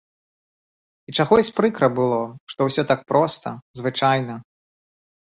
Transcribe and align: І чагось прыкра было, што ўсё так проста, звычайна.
І 1.11 1.13
чагось 1.19 1.51
прыкра 1.57 1.89
было, 1.99 2.21
што 2.53 2.59
ўсё 2.69 2.83
так 2.93 3.05
проста, 3.13 3.53
звычайна. 3.81 4.39